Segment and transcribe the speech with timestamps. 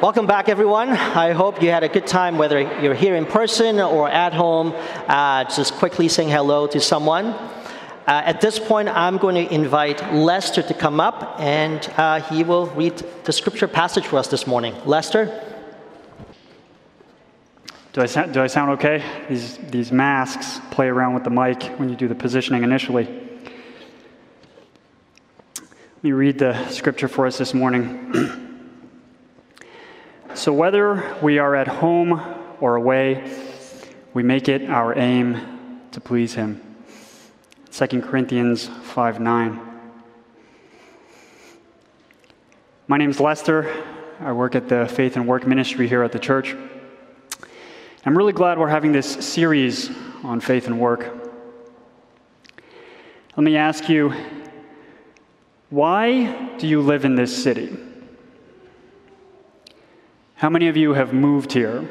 [0.00, 0.90] Welcome back, everyone.
[0.90, 4.72] I hope you had a good time, whether you're here in person or at home,
[5.08, 7.26] uh, just quickly saying hello to someone.
[7.26, 7.52] Uh,
[8.06, 12.66] at this point, I'm going to invite Lester to come up and uh, he will
[12.66, 14.72] read the scripture passage for us this morning.
[14.84, 15.44] Lester?
[17.92, 19.02] Do I, sound, do I sound okay?
[19.28, 23.06] These, these masks play around with the mic when you do the positioning initially.
[25.56, 28.44] Let me read the scripture for us this morning.
[30.34, 32.22] So, whether we are at home
[32.60, 33.28] or away,
[34.12, 36.60] we make it our aim to please Him.
[37.72, 39.60] 2 Corinthians 5 9.
[42.86, 43.72] My name is Lester.
[44.20, 46.54] I work at the Faith and Work Ministry here at the church.
[48.04, 49.90] I'm really glad we're having this series
[50.22, 51.10] on faith and work.
[53.36, 54.12] Let me ask you
[55.70, 57.87] why do you live in this city?
[60.38, 61.84] How many of you have moved here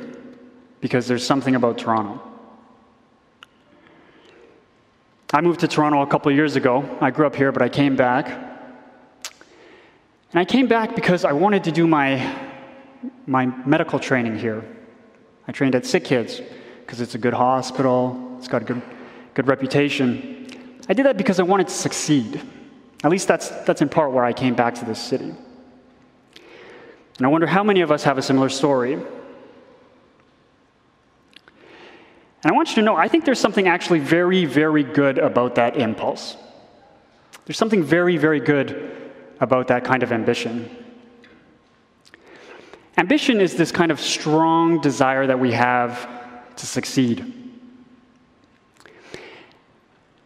[0.80, 2.22] because there's something about Toronto?
[5.34, 6.98] I moved to Toronto a couple years ago.
[7.02, 8.28] I grew up here, but I came back.
[10.32, 12.36] And I came back because I wanted to do my,
[13.26, 14.64] my medical training here.
[15.46, 16.42] I trained at SickKids
[16.86, 18.82] because it's a good hospital, it's got a good,
[19.34, 20.48] good reputation.
[20.88, 22.42] I did that because I wanted to succeed.
[23.04, 25.36] At least that's, that's in part where I came back to this city.
[27.18, 28.94] And I wonder how many of us have a similar story.
[28.94, 29.06] And
[32.44, 35.78] I want you to know, I think there's something actually very, very good about that
[35.78, 36.38] impulse.
[37.46, 40.70] There's something very, very good about that kind of ambition.
[42.98, 46.08] Ambition is this kind of strong desire that we have
[46.56, 47.34] to succeed.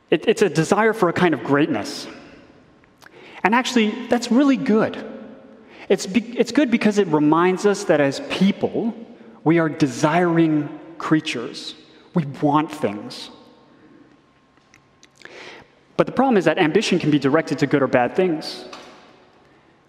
[0.10, 2.08] It, it's a desire for a kind of greatness.
[3.44, 5.11] And actually, that's really good.
[5.92, 8.96] It's, be, it's good because it reminds us that as people,
[9.44, 11.76] we are desiring creatures.
[12.14, 13.30] We want things.
[15.98, 18.64] But the problem is that ambition can be directed to good or bad things.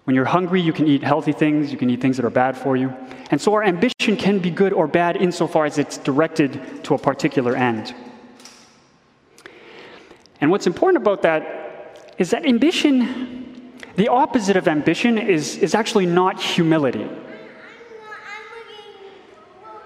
[0.03, 2.56] When you're hungry, you can eat healthy things, you can eat things that are bad
[2.59, 2.93] for you.
[3.31, 6.98] And so our ambition can be good or bad insofar as it's directed to a
[6.98, 7.94] particular end.
[10.41, 13.41] And what's important about that is that ambition
[13.97, 17.08] the opposite of ambition is, is actually not humility.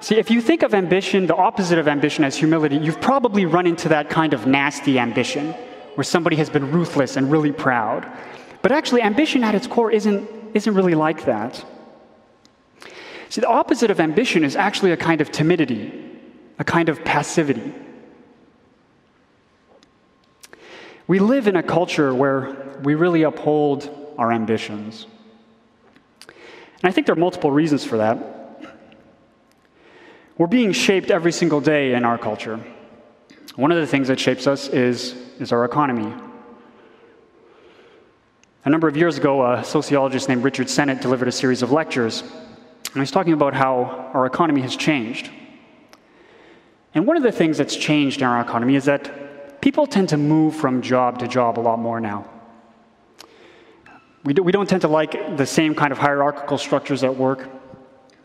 [0.01, 3.67] See, if you think of ambition, the opposite of ambition as humility, you've probably run
[3.67, 5.53] into that kind of nasty ambition
[5.97, 8.07] where somebody has been ruthless and really proud.
[8.63, 11.65] But actually, ambition at its core isn't, isn't really like that.
[13.31, 15.93] See, the opposite of ambition is actually a kind of timidity,
[16.59, 17.73] a kind of passivity.
[21.09, 25.07] We live in a culture where we really uphold our ambitions.
[26.27, 28.19] And I think there are multiple reasons for that.
[30.39, 32.61] We're being shaped every single day in our culture.
[33.57, 36.13] One of the things that shapes us is, is our economy.
[38.65, 42.23] A number of years ago, a sociologist named Richard Sennett delivered a series of lectures,
[42.23, 45.31] and he's talking about how our economy has changed.
[46.95, 50.17] And one of the things that's changed in our economy is that people tend to
[50.17, 52.29] move from job to job a lot more now.
[54.27, 57.49] We, do, we don't tend to like the same kind of hierarchical structures at work,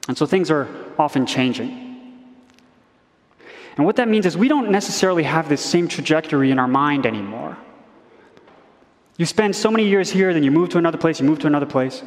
[0.07, 0.67] and so things are
[0.97, 1.77] often changing.
[3.77, 7.05] And what that means is we don't necessarily have this same trajectory in our mind
[7.05, 7.55] anymore.
[9.17, 11.47] You spend so many years here, then you move to another place, you move to
[11.47, 12.01] another place.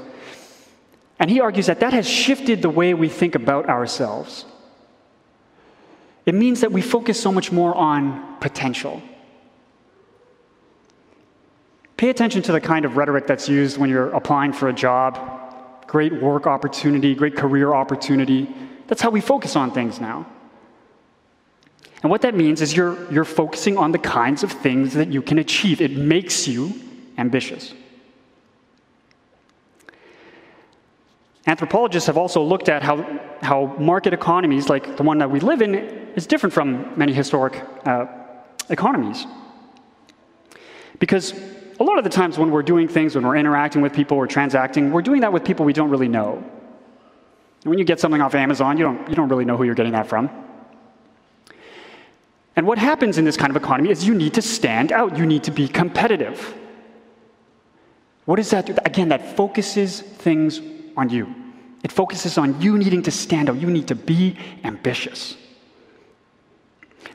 [1.21, 4.45] And he argues that that has shifted the way we think about ourselves.
[6.27, 9.01] It means that we focus so much more on potential.
[11.97, 15.35] Pay attention to the kind of rhetoric that's used when you're applying for a job
[15.95, 18.53] great work opportunity, great career opportunity.
[18.89, 20.27] That's how we focus on things now.
[22.03, 25.23] And what that means is you're, you're focusing on the kinds of things that you
[25.23, 25.81] can achieve.
[25.81, 26.73] It makes you
[27.17, 27.75] ambitious.
[31.47, 35.63] Anthropologists have also looked at how, how market economies, like the one that we live
[35.63, 35.77] in,
[36.17, 38.07] is different from many historic uh,
[38.69, 39.27] economies.
[40.99, 41.35] Because
[41.81, 44.27] a lot of the times when we're doing things, when we're interacting with people, we're
[44.27, 46.37] transacting, we're doing that with people we don't really know.
[46.37, 49.75] And when you get something off Amazon, you don't, you don't really know who you're
[49.75, 50.31] getting that from.
[52.57, 55.27] And what happens in this kind of economy is you need to stand out, you
[55.27, 56.55] need to be competitive.
[58.27, 58.77] What does that do?
[58.85, 60.61] Again, that focuses things
[60.97, 61.35] on you.
[61.83, 65.37] It focuses on you needing to stand out, you need to be ambitious.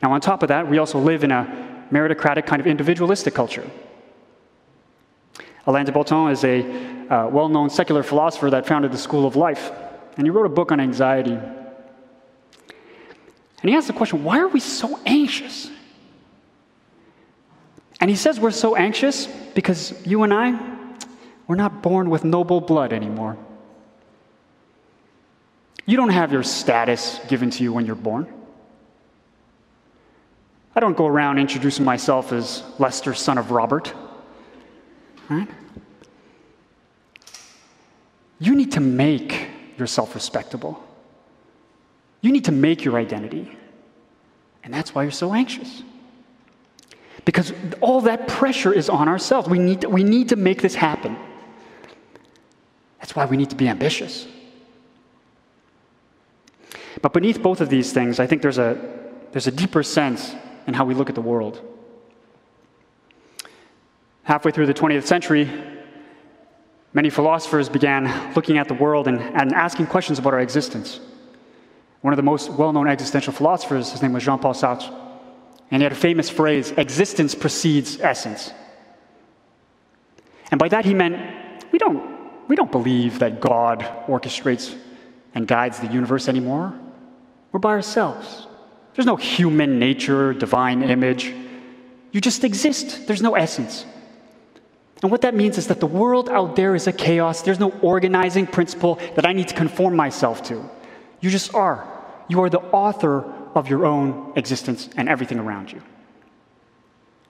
[0.03, 3.69] Now, on top of that, we also live in a meritocratic kind of individualistic culture.
[5.65, 6.61] Alain de Botton is a
[7.09, 9.71] uh, well known secular philosopher that founded the School of Life.
[10.17, 11.37] and he wrote a book on anxiety.
[13.61, 15.69] And he asked the question why are we so anxious?
[17.99, 20.57] And he says we're so anxious because you and I,
[21.47, 23.37] we're not born with noble blood anymore.
[25.85, 28.31] You don't have your status given to you when you're born.
[30.75, 33.93] I don't go around introducing myself as Lester, son of Robert.
[35.29, 35.47] Right?
[38.39, 39.47] You need to make
[39.77, 40.83] yourself respectable.
[42.21, 43.57] You need to make your identity.
[44.63, 45.83] And that's why you're so anxious.
[47.25, 49.47] Because all that pressure is on ourselves.
[49.47, 51.17] We need to, we need to make this happen.
[52.99, 54.27] That's why we need to be ambitious.
[57.01, 58.77] But beneath both of these things, I think there's a,
[59.31, 60.33] there's a deeper sense
[60.67, 61.61] in how we look at the world.
[64.29, 65.49] Halfway through the 20th century,
[66.93, 70.99] many philosophers began looking at the world and, and asking questions about our existence.
[72.01, 74.93] One of the most well known existential philosophers, his name was Jean Paul Sartre,
[75.71, 78.53] and he had a famous phrase existence precedes essence.
[80.51, 84.77] And by that he meant we don't, we don't believe that God orchestrates
[85.33, 86.79] and guides the universe anymore.
[87.51, 88.45] We're by ourselves.
[88.93, 91.33] There's no human nature, divine image.
[92.11, 93.87] You just exist, there's no essence.
[95.01, 97.41] And what that means is that the world out there is a chaos.
[97.41, 100.69] There's no organizing principle that I need to conform myself to.
[101.21, 101.87] You just are.
[102.27, 103.23] You are the author
[103.55, 105.81] of your own existence and everything around you.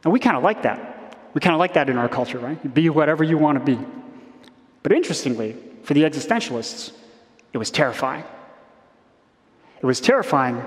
[0.03, 1.15] And we kind of like that.
[1.33, 2.73] We kind of like that in our culture, right?
[2.73, 3.79] Be whatever you want to be.
[4.81, 6.91] But interestingly, for the existentialists,
[7.53, 8.23] it was terrifying.
[9.79, 10.63] It was terrifying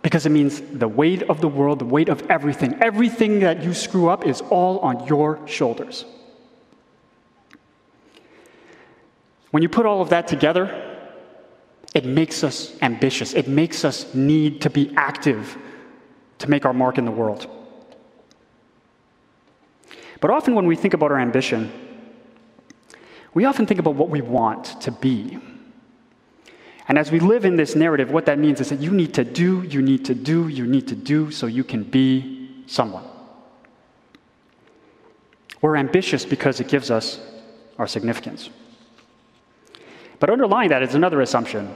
[0.00, 3.74] because it means the weight of the world, the weight of everything, everything that you
[3.74, 6.04] screw up is all on your shoulders.
[9.52, 10.88] When you put all of that together,
[11.94, 13.34] it makes us ambitious.
[13.34, 15.58] It makes us need to be active
[16.38, 17.46] to make our mark in the world.
[20.20, 21.70] But often, when we think about our ambition,
[23.34, 25.38] we often think about what we want to be.
[26.88, 29.24] And as we live in this narrative, what that means is that you need to
[29.24, 33.04] do, you need to do, you need to do so you can be someone.
[35.60, 37.20] We're ambitious because it gives us
[37.78, 38.48] our significance.
[40.22, 41.74] But underlying that is another assumption.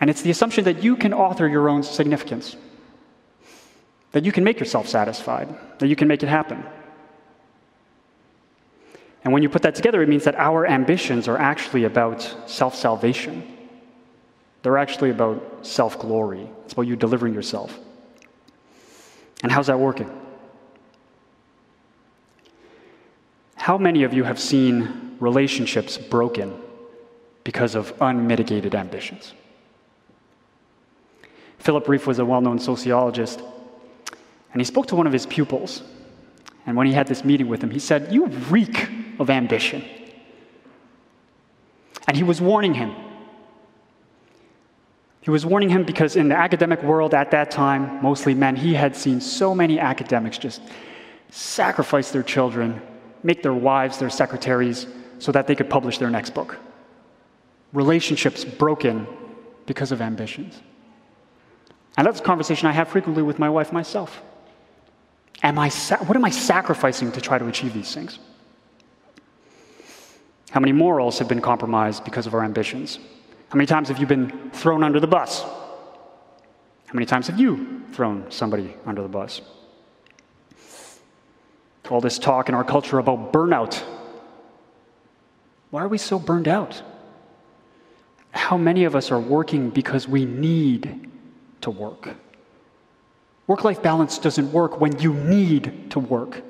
[0.00, 2.56] And it's the assumption that you can author your own significance,
[4.12, 5.48] that you can make yourself satisfied,
[5.78, 6.62] that you can make it happen.
[9.24, 12.74] And when you put that together, it means that our ambitions are actually about self
[12.74, 13.50] salvation.
[14.62, 16.50] They're actually about self glory.
[16.66, 17.78] It's about you delivering yourself.
[19.42, 20.10] And how's that working?
[23.56, 26.54] How many of you have seen relationships broken
[27.44, 29.34] because of unmitigated ambitions?
[31.58, 33.40] Philip Rieff was a well known sociologist,
[34.52, 35.82] and he spoke to one of his pupils.
[36.66, 38.88] And when he had this meeting with him, he said, You reek
[39.18, 39.84] of ambition.
[42.06, 42.94] And he was warning him.
[45.20, 48.74] He was warning him because in the academic world at that time, mostly men, he
[48.74, 50.62] had seen so many academics just
[51.30, 52.80] sacrifice their children,
[53.22, 54.86] make their wives their secretaries
[55.18, 56.56] so that they could publish their next book.
[57.72, 59.06] Relationships broken
[59.66, 60.60] because of ambitions.
[61.96, 64.22] And that's a conversation I have frequently with my wife myself.
[65.42, 68.18] Am I sa- what am I sacrificing to try to achieve these things?
[70.50, 72.98] How many morals have been compromised because of our ambitions?
[73.50, 75.42] How many times have you been thrown under the bus?
[75.42, 79.42] How many times have you thrown somebody under the bus?
[81.90, 83.82] All this talk in our culture about burnout.
[85.70, 86.82] Why are we so burned out?
[88.30, 91.10] How many of us are working because we need
[91.62, 92.08] to work?
[93.46, 96.42] Work life balance doesn't work when you need to work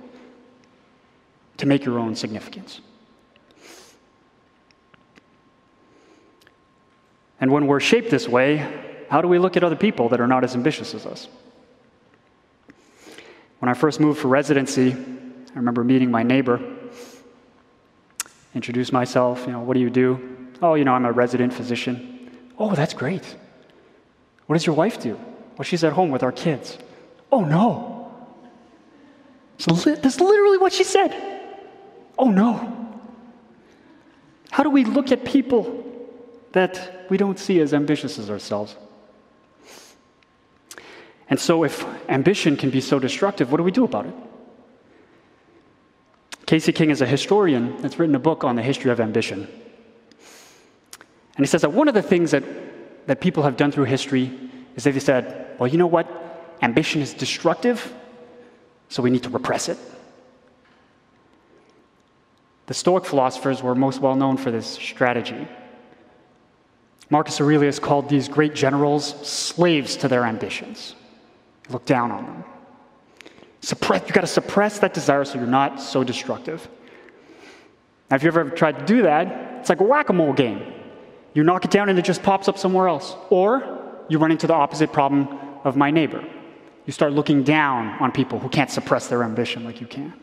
[1.59, 2.81] to make your own significance.
[7.41, 8.57] And when we're shaped this way,
[9.09, 11.29] how do we look at other people that are not as ambitious as us?
[13.61, 16.61] When I first moved for residency, I remember meeting my neighbor,
[18.59, 20.09] introduce myself, you know, what do you do?
[20.61, 21.97] Oh, you know, I'm a resident physician.
[22.59, 23.25] Oh, that's great.
[24.47, 25.15] What does your wife do?
[25.57, 26.77] Well, she's at home with our kids.
[27.31, 28.13] Oh, no.
[29.59, 31.11] So that's literally what she said.
[32.19, 32.53] Oh, no.
[34.51, 35.63] How do we look at people
[36.53, 38.77] that we don't see as ambitious as ourselves.
[41.31, 44.15] And so, if ambition can be so destructive, what do we do about it?
[46.49, 49.41] Casey King is a historian that's written a book on the history of ambition.
[51.37, 52.43] And he says that one of the things that,
[53.07, 54.33] that people have done through history
[54.75, 56.09] is they've said, well, you know what?
[56.63, 57.93] Ambition is destructive,
[58.89, 59.77] so we need to repress it.
[62.65, 65.47] The Stoic philosophers were most well known for this strategy.
[67.11, 70.95] Marcus Aurelius called these great generals slaves to their ambitions.
[71.67, 72.45] He looked down on them.
[73.61, 76.69] Suppress, you got to suppress that desire so you're not so destructive.
[78.11, 80.73] Now, if you've ever tried to do that, it's like a whack a mole game.
[81.35, 83.15] You knock it down and it just pops up somewhere else.
[83.31, 85.29] Or you run into the opposite problem
[85.65, 86.25] of my neighbor.
[86.87, 90.15] You start looking down on people who can't suppress their ambition like you can.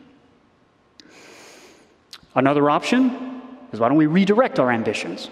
[2.34, 3.40] Another option
[3.72, 5.30] is why don't we redirect our ambitions?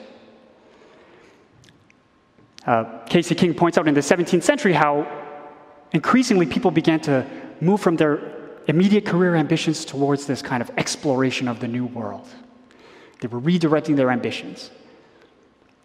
[2.67, 5.07] Uh, Casey King points out in the 17th century how
[5.93, 7.27] increasingly people began to
[7.61, 8.21] move from their
[8.67, 12.27] immediate career ambitions towards this kind of exploration of the new world.
[13.21, 14.71] They were redirecting their ambitions.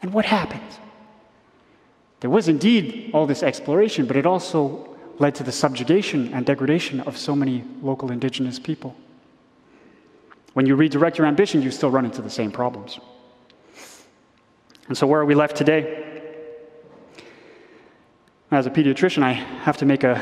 [0.02, 0.62] And what happened?
[2.22, 7.02] There was indeed all this exploration, but it also led to the subjugation and degradation
[7.02, 8.96] of so many local indigenous people.
[10.54, 13.00] When you redirect your ambition, you still run into the same problems.
[14.88, 16.06] And so, where are we left today?
[18.52, 20.16] As a pediatrician, I have to make a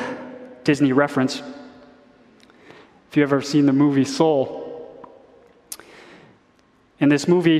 [0.67, 1.41] Disney reference.
[3.09, 5.01] If you've ever seen the movie Soul,
[6.99, 7.59] in this movie,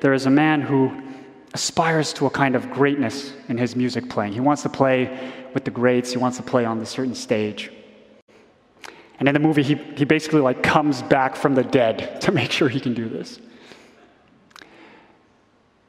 [0.00, 1.02] there is a man who
[1.52, 4.34] aspires to a kind of greatness in his music playing.
[4.34, 7.72] He wants to play with the greats, he wants to play on a certain stage.
[9.18, 12.52] And in the movie, he, he basically like comes back from the dead to make
[12.52, 13.40] sure he can do this.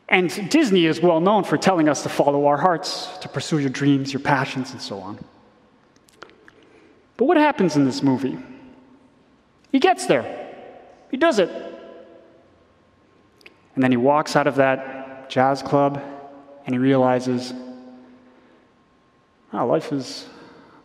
[0.10, 3.69] And Disney is well known for telling us to follow our hearts, to pursue your
[3.69, 5.19] dreams, your passions, and so on.
[7.17, 8.38] But what happens in this movie?
[9.72, 10.53] He gets there,
[11.12, 11.50] he does it.
[13.75, 16.01] And then he walks out of that jazz club
[16.65, 17.53] and he realizes,
[19.51, 20.27] oh, life is,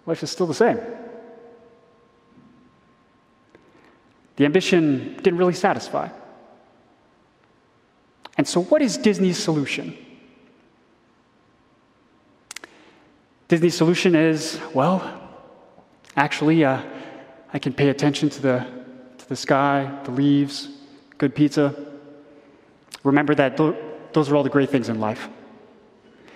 [0.07, 0.81] life is still the same.
[4.37, 6.09] The ambition didn't really satisfy.
[8.37, 9.97] And so, what is Disney's solution?
[13.49, 15.20] Disney's solution is well,
[16.17, 16.83] actually, uh,
[17.53, 18.67] I can pay attention to the,
[19.19, 20.69] to the sky, the leaves,
[21.19, 21.75] good pizza.
[23.03, 23.75] Remember that th-
[24.13, 25.29] those are all the great things in life.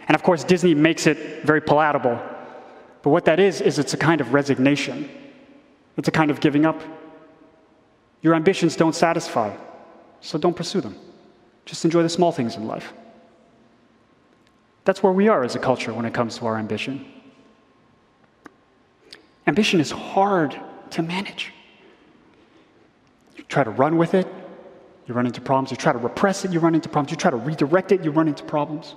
[0.09, 2.21] And of course, Disney makes it very palatable.
[3.03, 5.09] But what that is, is it's a kind of resignation,
[5.97, 6.81] it's a kind of giving up.
[8.23, 9.55] Your ambitions don't satisfy,
[10.21, 10.97] so don't pursue them.
[11.67, 12.93] Just enjoy the small things in life.
[14.85, 17.07] That's where we are as a culture when it comes to our ambition.
[19.47, 20.59] Ambition is hard
[20.91, 21.53] to manage.
[23.37, 24.27] You try to run with it,
[25.07, 25.71] you run into problems.
[25.71, 27.11] You try to repress it, you run into problems.
[27.11, 28.95] You try to redirect it, you run into problems.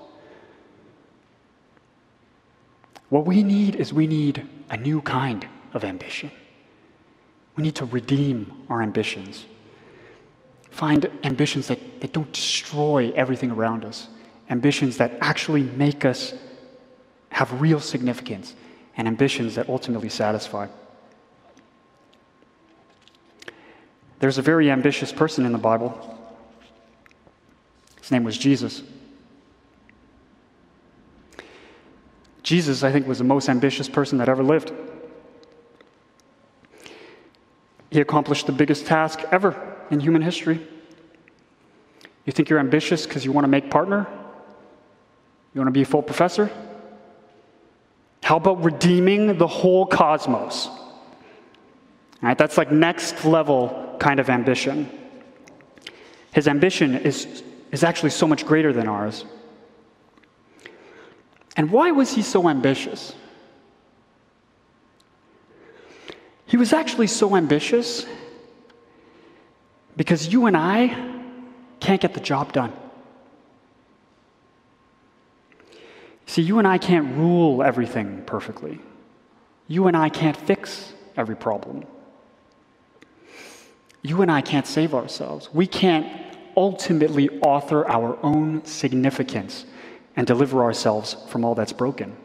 [3.10, 6.32] What we need is we need a new kind of ambition.
[7.56, 9.46] We need to redeem our ambitions.
[10.72, 14.10] Find ambitions that, that don't destroy everything around us,
[14.50, 16.34] ambitions that actually make us
[17.30, 18.54] have real significance,
[18.98, 20.68] and ambitions that ultimately satisfy.
[24.20, 26.18] There's a very ambitious person in the Bible.
[28.02, 28.82] His name was Jesus.
[32.42, 34.72] Jesus, I think, was the most ambitious person that ever lived.
[37.92, 39.56] He accomplished the biggest task ever
[39.92, 40.66] in human history.
[42.26, 44.08] You think you're ambitious because you want to make partner?
[45.54, 46.50] You want to be a full professor?
[48.28, 50.68] How about redeeming the whole cosmos?
[52.22, 54.92] Right, that's like next level kind of ambition.
[56.34, 57.42] His ambition is,
[57.72, 59.24] is actually so much greater than ours.
[61.56, 63.16] And why was he so ambitious?
[66.48, 68.06] He was actually so ambitious
[69.96, 70.88] because you and I
[71.80, 72.74] can't get the job done.
[76.28, 78.80] See, you and I can't rule everything perfectly.
[79.68, 81.86] You and I can't fix every problem.
[84.02, 85.50] You and I can't save ourselves.
[85.54, 86.08] We can't
[86.56, 89.66] ultimately author our own significance
[90.16, 92.16] and deliver ourselves from all that's broken.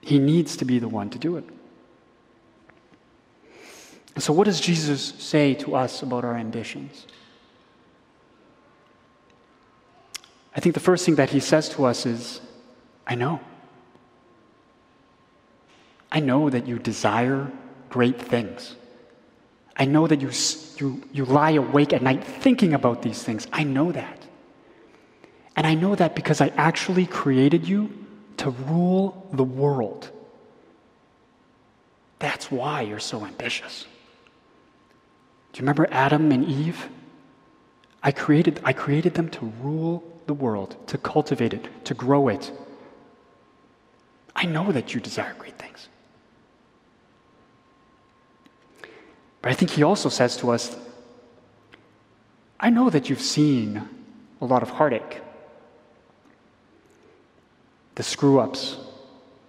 [0.00, 1.44] He needs to be the one to do it.
[4.18, 7.06] So, what does Jesus say to us about our ambitions?
[10.54, 12.40] I think the first thing that he says to us is,
[13.06, 13.40] I know.
[16.10, 17.50] I know that you desire
[17.88, 18.76] great things.
[19.76, 20.30] I know that you,
[20.76, 23.46] you, you lie awake at night thinking about these things.
[23.52, 24.26] I know that.
[25.56, 27.90] And I know that because I actually created you
[28.38, 30.10] to rule the world.
[32.18, 33.86] That's why you're so ambitious.
[35.52, 36.88] Do you remember Adam and Eve?
[38.02, 42.52] I created, I created them to rule the world, to cultivate it, to grow it.
[44.42, 45.88] I know that you desire great things.
[49.40, 50.76] But I think he also says to us,
[52.58, 53.88] I know that you've seen
[54.40, 55.20] a lot of heartache.
[57.94, 58.78] The screw ups,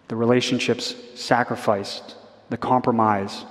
[0.10, 2.16] the relationships sacrificed,
[2.50, 3.46] the compromise.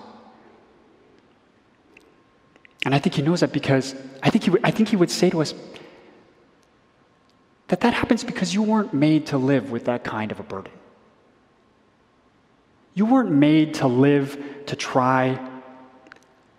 [2.84, 5.10] And I think he knows that because I think he, would, I think he would
[5.10, 5.54] say to us
[7.66, 10.72] that that happens because you weren't made to live with that kind of a burden.
[12.94, 15.38] You weren't made to live to try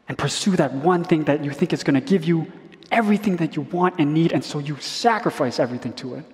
[0.08, 2.52] and pursue that one thing that you think is going to give you
[2.92, 6.26] everything that you want and need, and so you sacrifice everything to it.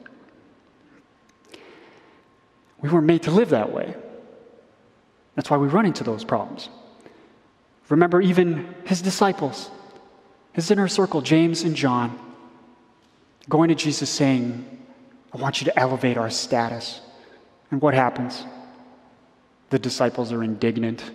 [2.82, 3.96] We weren't made to live that way.
[5.36, 6.70] That's why we run into those problems.
[7.90, 9.70] Remember, even his disciples,
[10.54, 12.18] his inner circle, James and John,
[13.48, 14.66] going to Jesus saying,
[15.34, 17.02] I want you to elevate our status.
[17.72, 18.44] And what happens?
[19.70, 21.12] The disciples are indignant.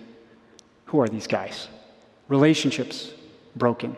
[0.85, 1.67] Who are these guys?
[2.27, 3.11] Relationships
[3.55, 3.95] broken,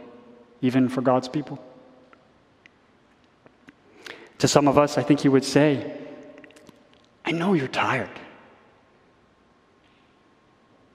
[0.61, 1.59] even for God's people.
[4.39, 5.97] To some of us, I think he would say,
[7.25, 8.09] I know you're tired.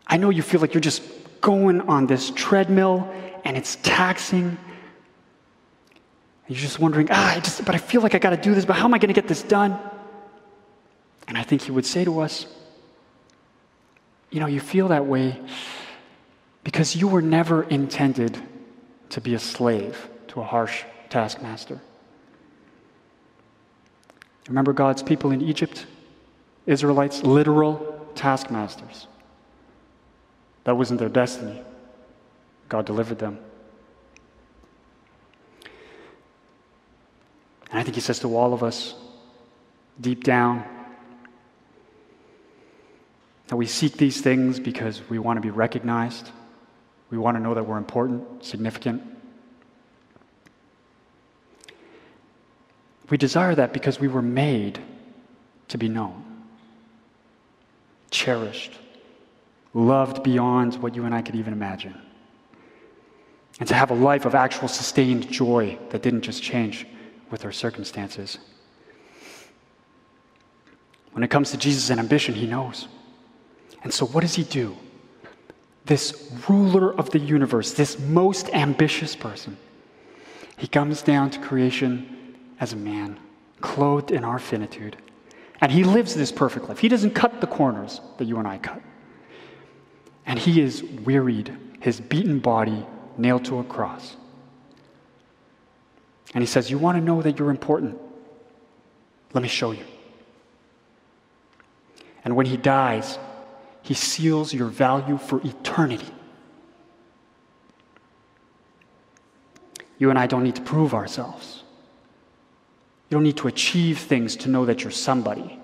[0.06, 1.02] I know you feel like you're just
[1.40, 3.10] going on this treadmill
[3.44, 4.44] and it's taxing.
[4.44, 4.58] And
[6.48, 8.64] you're just wondering, ah, I just, but I feel like I got to do this,
[8.64, 9.78] but how am I going to get this done?
[11.28, 12.46] And I think he would say to us,
[14.32, 15.38] you know, you feel that way
[16.64, 18.40] because you were never intended
[19.10, 21.80] to be a slave to a harsh taskmaster.
[24.48, 25.86] Remember God's people in Egypt?
[26.66, 29.06] Israelites, literal taskmasters.
[30.64, 31.60] That wasn't their destiny.
[32.68, 33.38] God delivered them.
[37.70, 38.94] And I think He says to all of us,
[40.00, 40.64] deep down,
[43.52, 46.30] that we seek these things because we want to be recognized
[47.12, 49.02] we want to know that we're important, significant.
[53.10, 54.80] We desire that because we were made
[55.68, 56.24] to be known,
[58.10, 58.72] cherished,
[59.74, 62.00] loved beyond what you and I could even imagine.
[63.60, 66.86] And to have a life of actual sustained joy that didn't just change
[67.30, 68.38] with our circumstances.
[71.10, 72.88] When it comes to Jesus and ambition, he knows.
[73.82, 74.76] And so, what does he do?
[75.84, 79.56] this ruler of the universe, this most ambitious person,
[80.56, 83.18] he comes down to creation as a man,
[83.60, 84.96] clothed in our finitude.
[85.60, 86.78] And he lives this perfect life.
[86.78, 88.80] He doesn't cut the corners that you and I cut.
[90.26, 94.16] And he is wearied, his beaten body nailed to a cross.
[96.34, 97.98] And he says, You want to know that you're important?
[99.34, 99.84] Let me show you.
[102.24, 103.18] And when he dies,
[103.82, 106.06] he seals your value for eternity.
[109.98, 111.62] You and I don't need to prove ourselves.
[113.08, 115.58] You don't need to achieve things to know that you're somebody.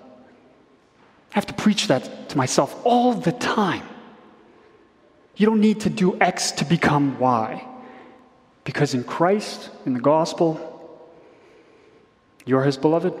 [1.31, 3.83] I have to preach that to myself all the time.
[5.35, 7.65] You don't need to do X to become Y.
[8.63, 10.59] Because in Christ, in the gospel,
[12.45, 13.13] you're his beloved.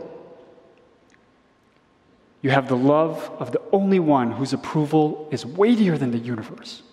[2.41, 6.83] You have the love of the only one whose approval is weightier than the universe.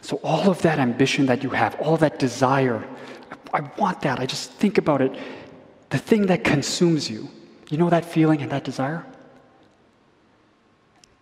[0.00, 2.82] So, all of that ambition that you have, all that desire,
[3.52, 4.18] I, I want that.
[4.18, 5.14] I just think about it.
[5.90, 7.28] The thing that consumes you,
[7.68, 9.06] you know that feeling and that desire?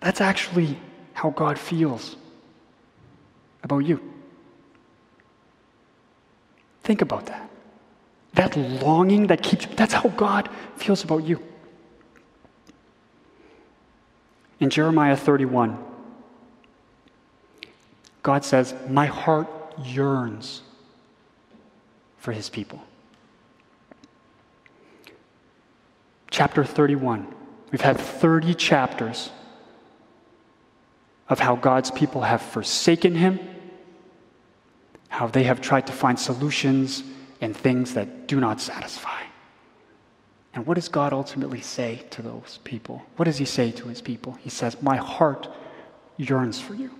[0.01, 0.79] That's actually
[1.13, 2.17] how God feels
[3.63, 4.01] about you.
[6.83, 7.50] Think about that.
[8.35, 11.43] That longing that keeps, that's how God feels about you.
[14.61, 15.79] In Jeremiah 31,
[18.23, 19.49] God says, My heart
[19.83, 20.63] yearns
[22.19, 22.83] for his people.
[26.31, 27.27] Chapter 31.
[27.73, 29.31] We've had 30 chapters
[31.29, 33.39] of how God's people have forsaken him,
[35.09, 37.03] how they have tried to find solutions
[37.41, 39.23] and things that do not satisfy.
[40.53, 43.03] And what does God ultimately say to those people?
[43.17, 44.33] What does He say to His people?
[44.41, 45.49] He says, My heart
[46.17, 46.91] yearns for you.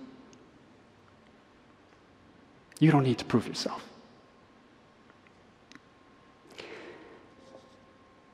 [2.79, 3.85] You don't need to prove yourself.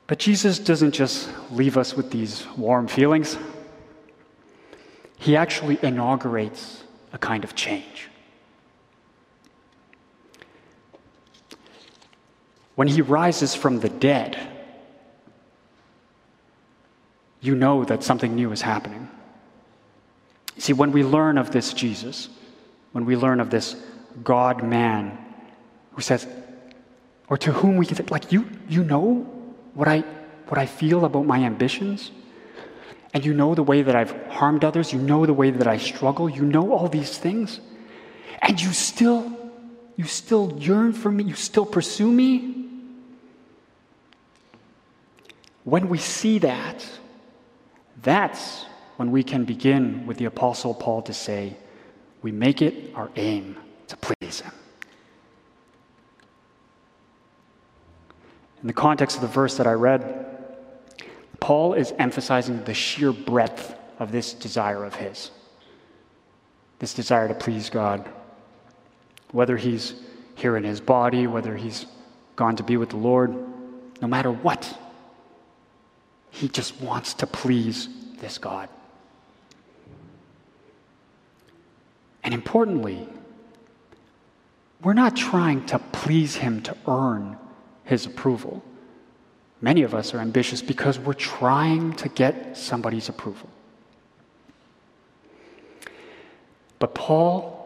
[0.06, 3.36] But Jesus doesn't just leave us with these warm feelings,
[5.18, 8.07] He actually inaugurates a kind of change.
[12.78, 14.38] When He rises from the dead,
[17.40, 19.08] you know that something new is happening.
[20.58, 22.28] See, when we learn of this Jesus,
[22.92, 23.74] when we learn of this
[24.22, 25.18] God man
[25.94, 26.24] who says,
[27.28, 29.26] or to whom we can, say, like, you, you know
[29.74, 30.04] what I,
[30.46, 32.12] what I feel about my ambitions?
[33.12, 35.78] And you know the way that I've harmed others, you know the way that I
[35.78, 37.58] struggle, you know all these things,
[38.40, 39.36] and you still,
[39.96, 42.54] you still yearn for me, you still pursue me?
[45.68, 46.88] When we see that,
[48.00, 48.64] that's
[48.96, 51.58] when we can begin with the Apostle Paul to say,
[52.22, 54.52] we make it our aim to please him.
[58.62, 60.26] In the context of the verse that I read,
[61.38, 65.30] Paul is emphasizing the sheer breadth of this desire of his,
[66.78, 68.08] this desire to please God.
[69.32, 70.00] Whether he's
[70.34, 71.84] here in his body, whether he's
[72.36, 73.36] gone to be with the Lord,
[74.00, 74.74] no matter what,
[76.30, 77.88] he just wants to please
[78.20, 78.68] this God.
[82.22, 83.08] And importantly,
[84.82, 87.36] we're not trying to please him to earn
[87.84, 88.62] his approval.
[89.60, 93.48] Many of us are ambitious because we're trying to get somebody's approval.
[96.78, 97.58] But Paul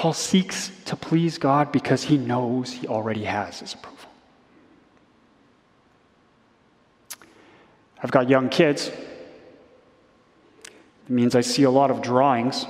[0.00, 3.99] Paul seeks to please God because he knows he already has his approval.
[8.02, 8.88] I've got young kids.
[10.64, 12.66] It means I see a lot of drawings.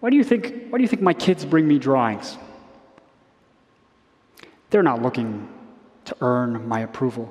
[0.00, 2.36] Why do you think, why do you think my kids bring me drawings?
[4.70, 5.48] They're not looking
[6.06, 7.30] to earn my approval.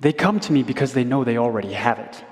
[0.00, 2.24] They come to me because they know they already have it.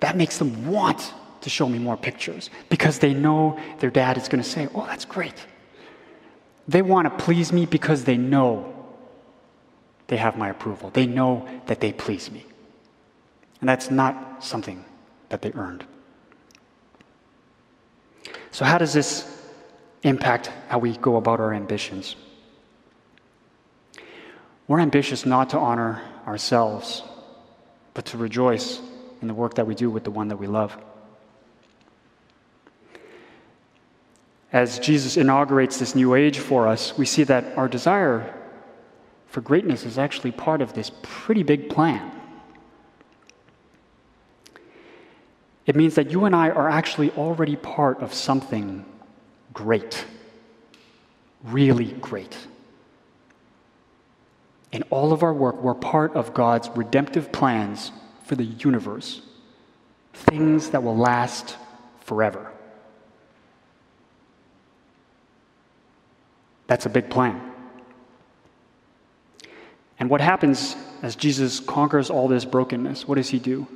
[0.00, 4.28] That makes them want to show me more pictures because they know their dad is
[4.28, 5.46] going to say, Oh, that's great.
[6.68, 8.72] They want to please me because they know
[10.06, 10.90] they have my approval.
[10.90, 12.44] They know that they please me.
[13.60, 14.84] And that's not something
[15.28, 15.84] that they earned.
[18.50, 19.26] So, how does this
[20.02, 22.16] impact how we go about our ambitions?
[24.68, 27.02] We're ambitious not to honor ourselves,
[27.94, 28.80] but to rejoice
[29.20, 30.76] in the work that we do with the one that we love.
[34.52, 38.38] As Jesus inaugurates this new age for us, we see that our desire
[39.26, 42.10] for greatness is actually part of this pretty big plan.
[45.64, 48.84] It means that you and I are actually already part of something
[49.54, 50.04] great,
[51.42, 52.36] really great.
[54.70, 57.90] In all of our work, we're part of God's redemptive plans
[58.24, 59.22] for the universe,
[60.12, 61.56] things that will last
[62.00, 62.51] forever.
[66.72, 67.38] That's a big plan.
[69.98, 73.06] And what happens as Jesus conquers all this brokenness?
[73.06, 73.66] What does he do?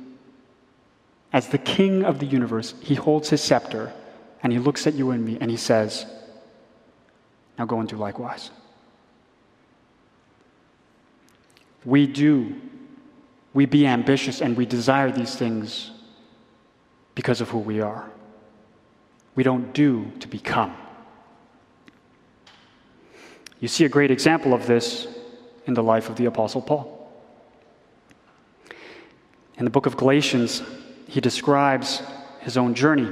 [1.31, 3.93] As the king of the universe, he holds his scepter
[4.41, 6.07] and he looks at you and me and he says,
[7.59, 8.49] Now go and do likewise.
[11.85, 12.55] We do.
[13.53, 15.91] We be ambitious and we desire these things
[17.13, 18.09] because of who we are.
[19.35, 20.75] We don't do to become.
[23.59, 25.07] You see a great example of this
[25.65, 26.93] in the life of the Apostle Paul.
[29.57, 30.61] In the book of Galatians,
[31.07, 32.01] he describes
[32.41, 33.09] his own journey.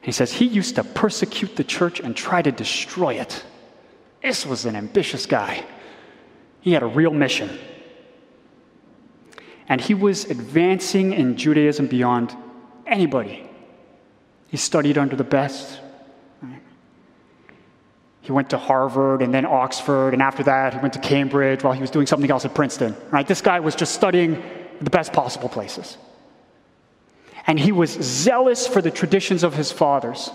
[0.00, 3.44] He says he used to persecute the church and try to destroy it.
[4.22, 5.64] This was an ambitious guy.
[6.60, 7.58] He had a real mission.
[9.68, 12.34] And he was advancing in Judaism beyond
[12.86, 13.48] anybody.
[14.48, 15.80] He studied under the best,
[18.28, 21.72] he went to Harvard and then Oxford, and after that, he went to Cambridge while
[21.72, 22.94] he was doing something else at Princeton.
[23.10, 23.26] Right?
[23.26, 24.42] This guy was just studying
[24.82, 25.96] the best possible places.
[27.46, 30.28] And he was zealous for the traditions of his fathers.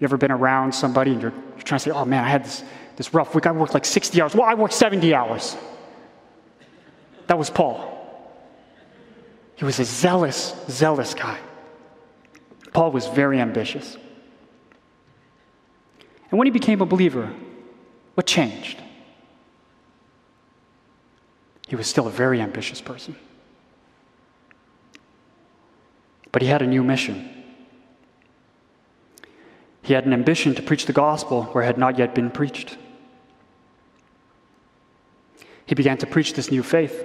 [0.00, 2.44] You ever been around somebody and you're, you're trying to say, oh man, I had
[2.44, 2.62] this,
[2.96, 3.46] this rough week.
[3.46, 4.34] I worked like 60 hours.
[4.34, 5.56] Well, I worked 70 hours.
[7.26, 7.90] That was Paul.
[9.54, 11.38] He was a zealous, zealous guy.
[12.74, 13.96] Paul was very ambitious.
[16.36, 17.32] And when he became a believer,
[18.12, 18.82] what changed?
[21.66, 23.16] He was still a very ambitious person.
[26.32, 27.26] But he had a new mission.
[29.80, 32.76] He had an ambition to preach the gospel where it had not yet been preached.
[35.64, 37.02] He began to preach this new faith,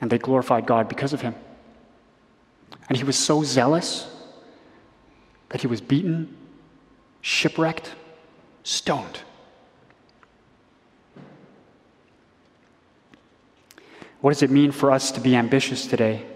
[0.00, 1.34] and they glorified God because of him.
[2.88, 4.08] And he was so zealous
[5.50, 6.34] that he was beaten,
[7.24, 7.94] shipwrecked,
[8.64, 9.20] stoned.
[14.20, 16.26] What does it mean for us to be ambitious today?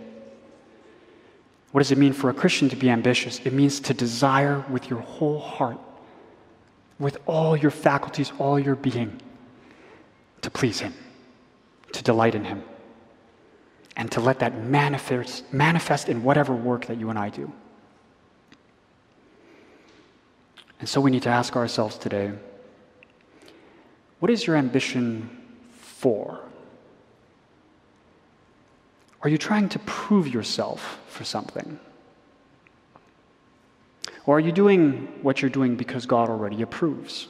[1.73, 3.39] What does it mean for a Christian to be ambitious?
[3.45, 5.79] It means to desire with your whole heart,
[6.99, 9.21] with all your faculties, all your being,
[10.41, 10.95] to please Him,
[11.93, 12.63] to delight in Him,
[13.95, 17.53] and to let that manifest, manifest in whatever work that you and I do.
[20.81, 22.33] And so we need to ask ourselves today
[24.21, 25.31] what is your ambition
[25.81, 26.41] for?
[29.23, 31.79] Are you trying to prove yourself for something?
[34.27, 37.29] Or are you doing what you're doing because God already approves?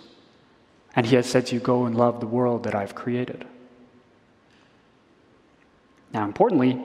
[0.97, 3.47] And He has said to you, Go and love the world that I've created.
[6.13, 6.81] Now, importantly,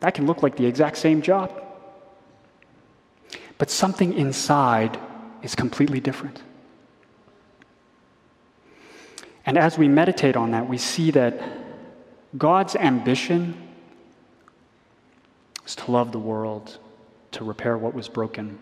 [0.00, 1.50] that can look like the exact same job.
[3.56, 4.98] But something inside
[5.42, 6.42] is completely different.
[9.46, 11.40] And as we meditate on that, we see that
[12.36, 13.56] God's ambition
[15.66, 16.78] is to love the world,
[17.32, 18.58] to repair what was broken.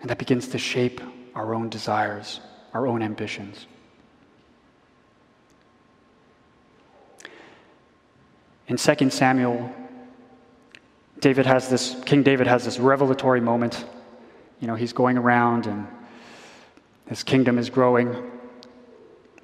[0.00, 1.00] And that begins to shape
[1.34, 2.40] our own desires,
[2.72, 3.66] our own ambitions.
[8.68, 9.72] In 2 Samuel,
[11.20, 13.84] David has this, King David has this revelatory moment.
[14.60, 15.86] You know, he's going around and
[17.06, 18.30] his kingdom is growing.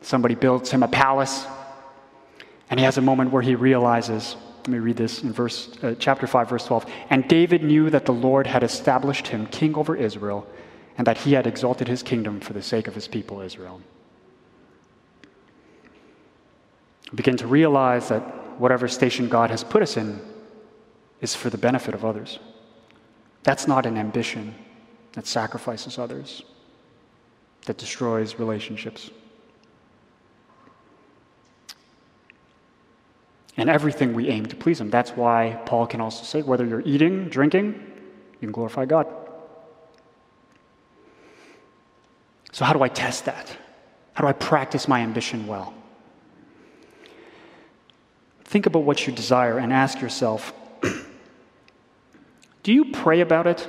[0.01, 1.47] Somebody builds him a palace,
[2.69, 5.97] and he has a moment where he realizes let me read this in verse, uh,
[5.99, 6.87] chapter 5, verse 12.
[7.11, 10.47] And David knew that the Lord had established him king over Israel,
[10.97, 13.81] and that he had exalted his kingdom for the sake of his people Israel.
[17.15, 18.21] begin to realize that
[18.59, 20.21] whatever station God has put us in
[21.21, 22.39] is for the benefit of others.
[23.43, 24.55] That's not an ambition
[25.13, 26.43] that sacrifices others,
[27.67, 29.11] that destroys relationships.
[33.57, 34.91] and everything we aim to please Him.
[34.91, 39.07] That's why Paul can also say whether you're eating, drinking, you can glorify God.
[42.53, 43.57] So, how do I test that?
[44.15, 45.73] How do I practice my ambition well?
[48.45, 50.53] Think about what you desire and ask yourself
[52.63, 53.67] do you pray about it?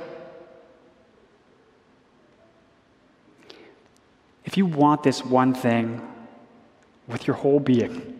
[4.53, 5.99] If you want this one thing
[7.07, 8.19] with your whole being,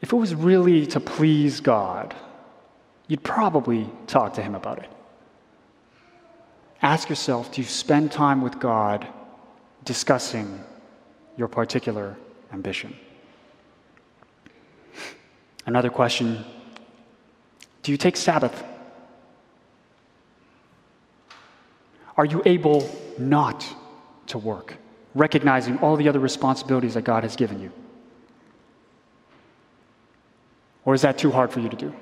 [0.00, 2.14] if it was really to please God,
[3.06, 4.88] you'd probably talk to Him about it.
[6.80, 9.06] Ask yourself do you spend time with God
[9.84, 10.64] discussing
[11.36, 12.16] your particular
[12.50, 12.96] ambition?
[15.66, 16.42] Another question
[17.82, 18.64] Do you take Sabbath?
[22.16, 22.88] Are you able
[23.18, 23.62] not
[24.28, 24.76] to work,
[25.14, 27.72] recognizing all the other responsibilities that God has given you?
[30.84, 31.94] Or is that too hard for you to do?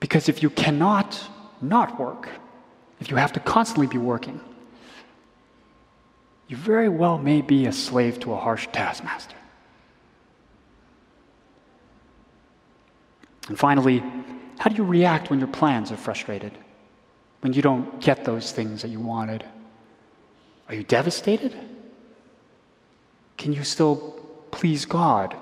[0.00, 1.20] Because if you cannot
[1.60, 2.28] not work,
[3.00, 4.40] if you have to constantly be working,
[6.48, 9.36] you very well may be a slave to a harsh taskmaster.
[13.48, 14.02] And finally,
[14.58, 16.52] how do you react when your plans are frustrated?
[17.40, 19.44] When you don't get those things that you wanted?
[20.68, 21.56] Are you devastated?
[23.36, 24.18] Can you still
[24.50, 25.36] please God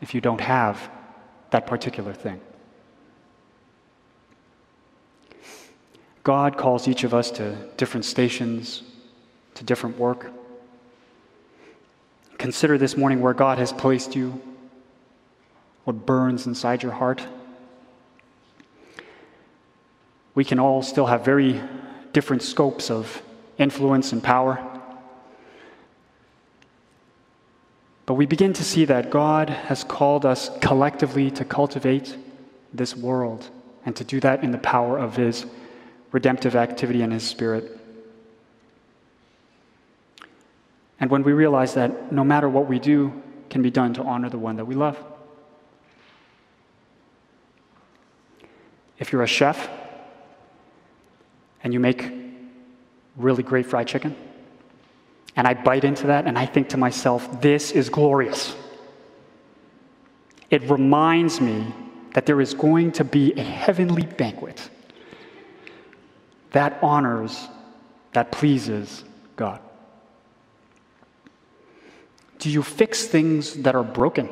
[0.00, 0.90] if you don't have
[1.50, 2.40] that particular thing.
[6.22, 8.82] God calls each of us to different stations,
[9.54, 10.32] to different work.
[12.38, 14.40] Consider this morning where God has placed you,
[15.84, 17.24] what burns inside your heart.
[20.34, 21.62] We can all still have very
[22.12, 23.22] different scopes of
[23.56, 24.65] influence and power.
[28.06, 32.16] But we begin to see that God has called us collectively to cultivate
[32.72, 33.50] this world
[33.84, 35.44] and to do that in the power of His
[36.12, 37.78] redemptive activity and His Spirit.
[41.00, 44.28] And when we realize that no matter what we do can be done to honor
[44.28, 44.98] the one that we love.
[48.98, 49.68] If you're a chef
[51.62, 52.10] and you make
[53.16, 54.16] really great fried chicken,
[55.36, 58.56] and I bite into that and I think to myself, this is glorious.
[60.50, 61.72] It reminds me
[62.14, 64.70] that there is going to be a heavenly banquet
[66.52, 67.48] that honors
[68.14, 69.04] that pleases
[69.36, 69.60] God?
[72.38, 74.30] Do you fix things that are broken?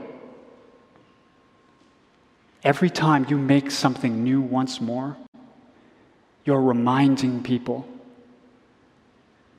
[2.62, 5.18] Every time you make something new once more,
[6.46, 7.86] you're reminding people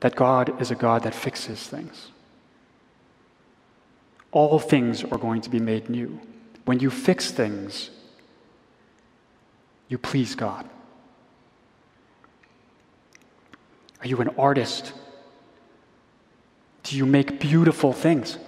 [0.00, 2.10] that God is a God that fixes things.
[4.32, 6.20] All things are going to be made new.
[6.64, 7.90] When you fix things,
[9.88, 10.68] you please God.
[14.00, 14.92] Are you an artist?
[16.82, 18.38] Do you make beautiful things?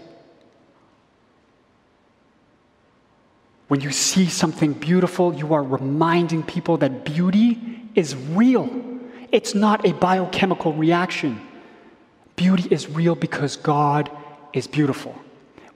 [3.68, 7.58] When you see something beautiful, you are reminding people that beauty
[7.94, 8.97] is real.
[9.30, 11.40] It's not a biochemical reaction.
[12.36, 14.10] Beauty is real because God
[14.52, 15.14] is beautiful.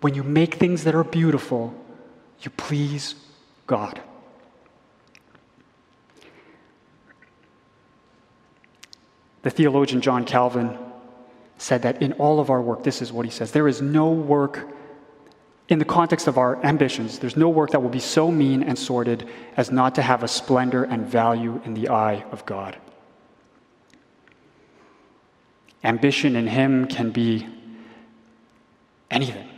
[0.01, 1.75] When you make things that are beautiful,
[2.41, 3.15] you please
[3.67, 4.01] God.
[9.43, 10.79] The theologian John Calvin
[11.59, 14.11] said that in all of our work, this is what he says there is no
[14.11, 14.69] work
[15.69, 18.79] in the context of our ambitions, there's no work that will be so mean and
[18.79, 22.77] sordid as not to have a splendor and value in the eye of God.
[25.85, 27.47] Ambition in Him can be
[29.11, 29.49] anything.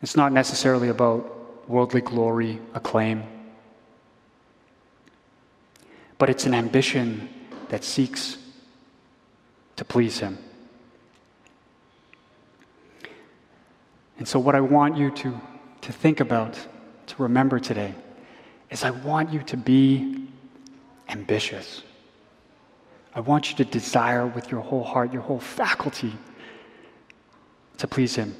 [0.00, 3.22] It's not necessarily about worldly glory, acclaim,
[6.18, 7.28] but it's an ambition
[7.68, 8.36] that seeks
[9.76, 10.38] to please Him.
[14.18, 15.40] And so, what I want you to,
[15.82, 16.54] to think about,
[17.06, 17.94] to remember today,
[18.70, 20.28] is I want you to be
[21.08, 21.82] ambitious.
[23.14, 26.14] I want you to desire with your whole heart, your whole faculty,
[27.78, 28.34] to please Him.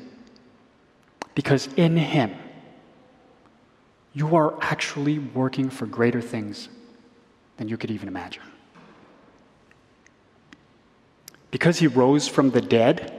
[1.35, 2.35] Because in Him,
[4.15, 6.69] you are actually working for greater things
[7.57, 8.43] than you could even imagine.
[11.51, 13.13] Because He rose from the dead,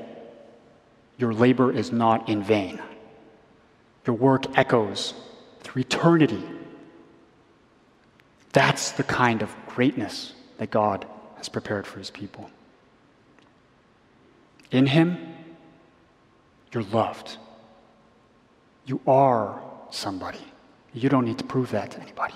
[1.17, 2.81] your labor is not in vain.
[4.07, 5.13] Your work echoes
[5.61, 6.43] through eternity.
[8.51, 11.05] That's the kind of greatness that God
[11.49, 12.49] prepared for his people.
[14.71, 15.17] In him,
[16.71, 17.37] you're loved.
[18.85, 20.41] You are somebody.
[20.93, 22.33] You don't need to prove that to anybody.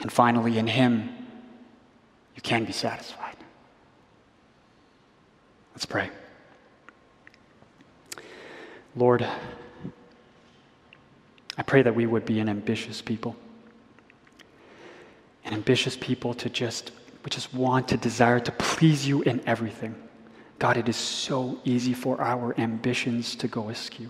[0.00, 1.08] And finally, in him,
[2.34, 3.36] you can be satisfied.
[5.74, 6.10] Let's pray.
[8.94, 9.26] Lord,
[11.56, 13.36] I pray that we would be an ambitious people.
[15.44, 16.92] An ambitious people to just,
[17.28, 19.94] we just want to desire to please you in everything.
[20.58, 24.08] God, it is so easy for our ambitions to go askew.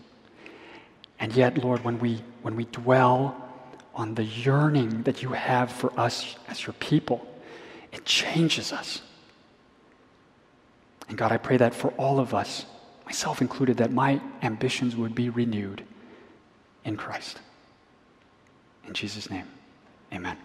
[1.18, 3.36] And yet, Lord, when we, when we dwell
[3.92, 7.26] on the yearning that you have for us as your people,
[7.90, 9.02] it changes us.
[11.08, 12.66] And God, I pray that for all of us,
[13.04, 15.82] myself included, that my ambitions would be renewed
[16.84, 17.40] in Christ.
[18.86, 19.48] In Jesus' name,
[20.12, 20.36] amen.